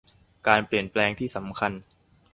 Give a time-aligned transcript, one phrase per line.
[0.47, 1.71] การเปลี่ยนแปลงที่สำคัญ